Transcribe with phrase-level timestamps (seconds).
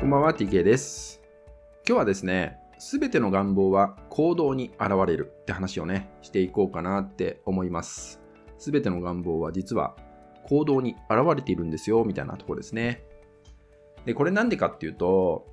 [0.00, 1.20] こんばんは、TK です。
[1.84, 8.20] 今日はですね、すべての願望は行動に現れるって話をね、していこうかなって思います。
[8.58, 9.96] すべての願望は実は
[10.44, 13.02] 行動に現れているんですよ、みたいなところですね。
[14.04, 15.48] で、これなんでかっていうと、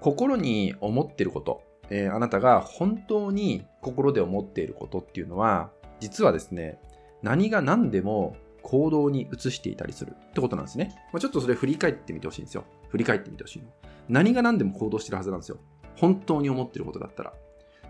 [0.00, 5.70] 心に思ってること、えーあなたが本当に心で思っていることっていうのは、
[6.00, 6.80] 実はですね、
[7.22, 10.94] 何が何でも行動に移していたりするってことなんですね。
[11.12, 12.64] まあ、ちょっとそれ振り返ってみてほしいんですよ。
[12.94, 13.64] 振り返ってみてほしいの。
[14.08, 15.58] 何が何でも行動してるはずなんですよ。
[15.96, 17.32] 本当に思ってることだったら。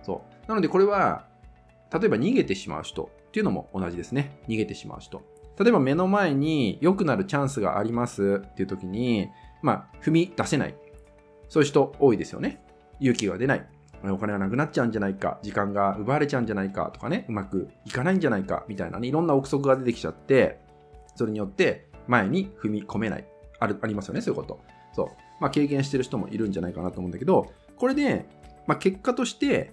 [0.03, 0.49] そう。
[0.49, 1.27] なのでこれは、
[1.93, 4.41] 例えば逃げてしまう人っていうのも同じですね。
[4.48, 5.21] 逃げてしまう人。
[5.61, 9.29] 例えば目の前に良くなるチャンスがありますっていう時に、
[9.61, 10.75] まあ、踏み出せない。
[11.51, 12.65] そういう人多いですよね。
[12.98, 13.67] 勇気が出ない。
[14.05, 20.61] お金がなくなっちゃうんじゃないか、時間が奪われちゃうんじゃないかとかね、うまくいかないんじゃないかみたいなね、いろんな憶測が出てきちゃって、
[21.15, 23.25] それによって前に踏み込めない。
[23.61, 24.61] あるありますよね、そういうこと。
[24.95, 25.06] そう。
[25.41, 28.27] まあ、経験してる人もいるんじゃないかなと思うんだけど、これで、
[28.67, 29.73] まあ、結果として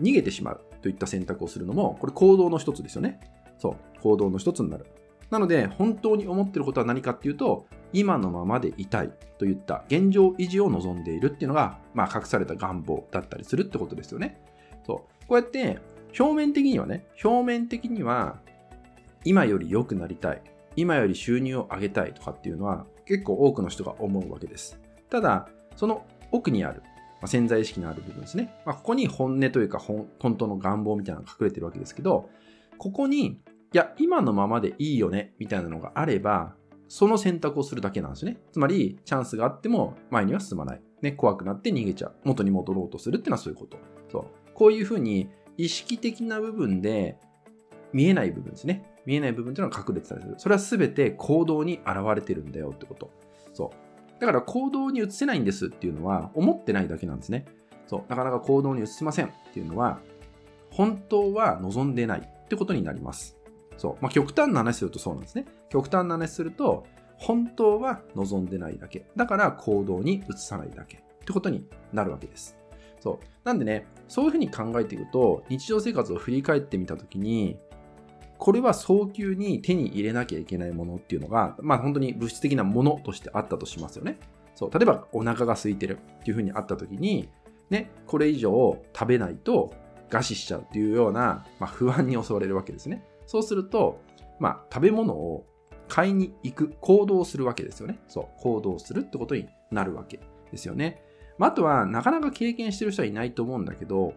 [0.00, 3.20] 逃げてしまうといった選択をするのも、これ行動の一つですよね。
[3.58, 4.00] そう。
[4.00, 4.86] 行動の一つになる。
[5.30, 14.40] なので、本当に思ってることは何かっていうと、今のままでいたいといった現状維持を望んでいるっていうのが、まあ、隠された願望だったりするってことですよね。
[14.86, 15.26] そう。
[15.26, 15.78] こうやって、
[16.18, 18.40] 表面的にはね、表面的には、
[19.24, 20.42] 今より良くなりたい。
[20.74, 24.80] 今より収入を上げたいとかっていうのは、結構多くの人が思うわけです。
[25.10, 26.88] ただ、その奥にある、ま
[27.22, 28.54] あ、潜在意識のある部分ですね。
[28.64, 32.28] まあ、ここに本音というか本、当の願望みたいなのが隠れてるわけですけど、
[32.78, 36.54] ここに、いや、今のままでいいよね、みたいなのがあれば、
[36.88, 38.38] その選択をするだけなんですね。
[38.52, 40.82] つまり、チャンスがあっても前には進まない。
[41.00, 42.14] ね、怖くなって逃げちゃう。
[42.24, 43.78] 元に戻ろうとするっていうのはそういうこと。
[44.10, 44.24] そう。
[44.52, 47.18] こういうふうに、意識的な部分で、
[47.92, 48.84] 見えない部分ですね。
[49.06, 50.34] 見えない部分っていうのが隠れてたりする。
[50.38, 53.10] それは全て行動に現れてるんだよってこと。
[53.52, 54.20] そう。
[54.20, 57.44] だから行動に移せないんですっていうのは、思ってないだけなんですね。
[57.86, 58.02] そう。
[58.08, 60.00] なかなか行動に移せませんっていうのは、
[60.70, 63.36] 本当は望んでないってことになります。
[63.76, 63.96] そう。
[64.00, 65.46] まあ、極端な話するとそうなんですね。
[65.68, 69.06] 極端な話すると、本当は望んでないだけ。
[69.16, 72.56] だから行動に移さないだけってことになるわけです。
[73.00, 73.18] そう。
[73.44, 77.58] なんでね、そういうふうに考えていくと、日常生活を振り返ってみたときに、
[78.42, 84.18] これは早急に手に入れなきゃいけないものっていうのが、まあ本当に物質的なものとしてあったとしますよね。
[84.56, 84.70] そう。
[84.76, 87.28] 例えばお腹が空いてるっていうふうにあったときに、
[87.70, 89.72] ね、これ以上食べないと
[90.10, 93.04] 餓死しちゃうっていうような、まあ、不安に襲われるわけですね。
[93.26, 94.00] そうすると、
[94.40, 95.46] まあ食べ物を
[95.86, 98.00] 買いに行く、行動するわけですよね。
[98.08, 98.42] そう。
[98.42, 100.18] 行動するってことになるわけ
[100.50, 101.00] ですよね。
[101.38, 104.14] まあ、あとは、なかなか経験してる人はいないと思うんだけど、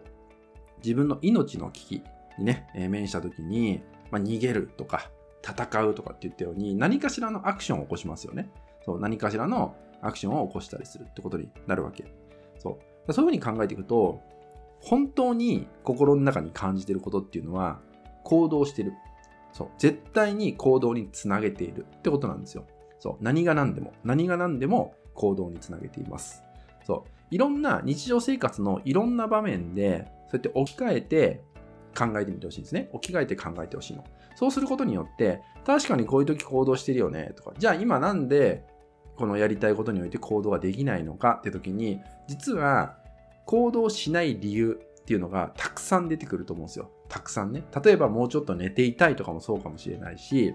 [0.78, 2.02] 自分の命の危機
[2.40, 5.10] にね、えー面したときに、まあ、逃げるとか、
[5.42, 8.50] 戦うとかって言ったように、何かしらのアクションを起こしますよね。
[8.84, 12.04] そう、何かしらのアクションを起こしたりするってことになるわけ。
[12.58, 13.12] そう。
[13.12, 14.20] そういうふうに考えていくと、
[14.80, 17.80] 本当に心の中に感じていることっていうのは、
[18.24, 18.92] 行動してる。
[19.52, 19.68] そう。
[19.78, 22.66] 絶対に行動につなげているってことなんですよ。
[22.98, 23.16] そう。
[23.20, 26.42] 何が何でも、何が何でも行動につなげています。
[26.84, 27.10] そう。
[27.30, 31.42] いろんな日常生活のいろんな場面で、そうやって置き換えて
[31.96, 32.88] 考えてみてほしいんですね。
[32.92, 34.04] 置き換えて考えてほしいの。
[34.34, 38.64] そうすることによって、確かにこういう時行動してるよね、とか、じゃあ今なんで
[39.16, 42.98] このやりたいことにおいて行動ができないのかって時に、実は
[43.46, 46.90] 行動しない理由っていうのがたくさん出てくると思うんですよ。
[47.08, 47.64] たくさんね。
[47.84, 50.52] 例えばもうちょっと寝ていたいとかもそうかもしれないし、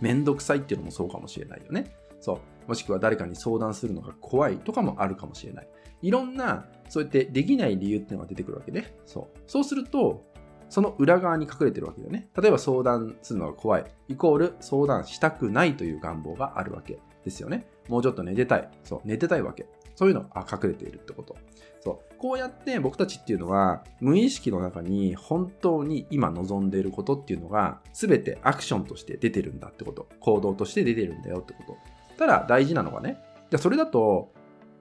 [0.00, 1.86] めんどくさいっていうのもそうかもしれないよね。
[2.20, 2.68] そう。
[2.68, 5.68] もしくは誰かに相談するのが怖いとかもあるかもしれない。
[6.02, 8.94] いろんな、そうやってできない理由っていうのが出てくるわけね。
[9.06, 9.38] そう。
[9.46, 10.24] そうすると、
[10.68, 12.28] その裏側に隠れてるわけだよね。
[12.40, 13.84] 例えば相談するのが怖い。
[14.08, 17.66] イコール相談したくないという願望があるわけですよね。
[17.88, 18.70] もうちょっと寝てたい。
[18.84, 19.00] そう。
[19.04, 19.66] 寝てたいわけ。
[19.94, 21.36] そういうのが隠れているってこと。
[21.80, 22.18] そう。
[22.18, 30.08] こうやって僕たちっていうのは、無意識の中に本当に今望んでいることっていうのが、全てアクションとして出てるんだってこと。
[30.20, 31.76] 行動として出てるんだよってこと。
[32.18, 33.18] ただ大事なのはね、
[33.50, 34.32] じゃそれだと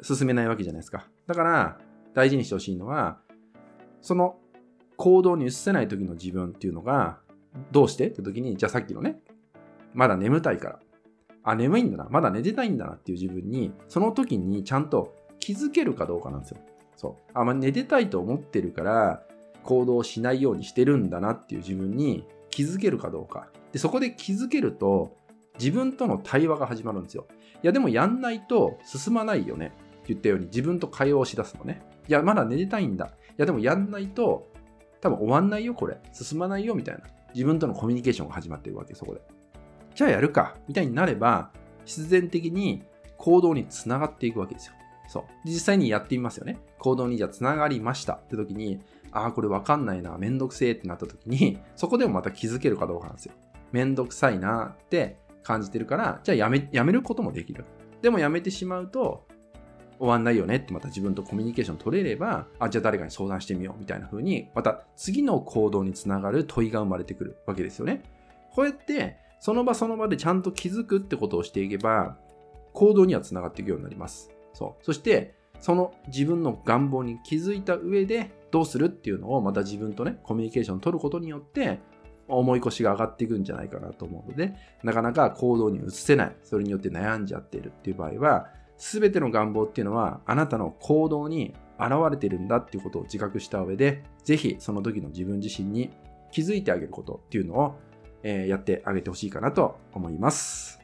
[0.01, 1.07] 進めないわけじゃないですか。
[1.27, 1.77] だから
[2.13, 3.19] 大事にしてほしいのは、
[4.01, 4.37] その
[4.97, 7.19] 行動に移せない時の自分っていうのが、
[7.71, 8.07] どうして？
[8.07, 9.19] って時に、じゃあさっきのね、
[9.93, 10.79] まだ眠たいから。
[11.43, 12.07] あ、眠いんだな。
[12.09, 16.57] まだ寝てたいんだなっていう自分に、その時にちゃんと気づけるかどうかなんですよ。
[16.95, 17.31] そう。
[17.33, 19.23] あ、まあ、寝てたいと思ってるから、
[19.63, 23.47] 行動しないようにしてるんだなっていう自分に気づけるかどうか。
[23.71, 25.15] で、そこで気づけると、
[25.59, 27.27] 自分との対話が始まるんですよ。
[27.63, 29.67] いや、でもやんないと進まないよね。
[29.67, 29.69] っ
[29.99, 31.83] て言ったように自分と会話をしだすのね。
[32.07, 33.05] いや、まだ寝てたいんだ。
[33.05, 34.51] いや、でもやんないと
[35.05, 35.99] 多分終わんないよ、これ。
[36.11, 37.01] 進まないよ、みたいな。
[37.35, 39.21] 自分とのコミュニケーションが始まってるわけ、そこで。
[39.93, 41.51] じゃあやるか、みたいになれば、
[41.85, 42.81] 必然的に
[43.17, 44.73] 行動につながっていくわけですよ。
[45.07, 45.23] そう。
[45.45, 46.57] 実際にやってみますよね。
[46.79, 48.79] 行動にじゃあ繋がりましたって時に、
[49.11, 53.33] ああ、これわかんないな、めんどくせえってなった時に、そこでもまた気づけるかどうかなんですよ。
[53.71, 57.63] めんどくさいなって感じてるから、じゃあやめ、やめることもできる。
[58.01, 59.27] でもやめてしまうと、
[59.99, 68.03] 終わんないよねってまた自分とコミュニケーション取れれば、あ、じゃあ誰かに相談してみようみたいな風に、また次の行動につながる問いが生まれてくるわけですよね。
[68.51, 72.17] こうやって、その場その場でちゃんと気づくってことをしていけば、
[72.73, 74.31] 行動にはつながっていくようになります。
[74.53, 74.85] そう。
[74.85, 81.79] そして、その自分の願望に気づいた上でどうするっていうのをまた自分とね、コミュニケーションを取ることによって、
[82.27, 86.35] 思い越しが上がっていくんじゃないかなと思うので、なかなか行動に移せない。
[86.43, 88.47] それによって悩んじゃっているっていう場合は、
[88.77, 95.91] すべての願望っていうのは、あなたの行動に現れてるんだっていうことを自覚した上で、ぜひその時の自分自身に
[96.31, 97.75] 気づいてあげることっていうのを、
[98.23, 100.79] えー、やってあげてほしいかなと思います。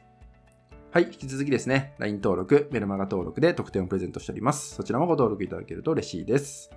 [0.90, 4.74] はい、引き続きですね、LINE 登録、メルマガ登録で特典をプレゼントしております。
[4.74, 6.70] そちらもご登録いただけると嬉しいです。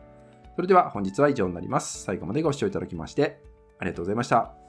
[0.56, 2.04] それでは本日は以上になります。
[2.04, 3.42] 最後までご視聴いただきまして
[3.78, 4.65] ありがとうございました。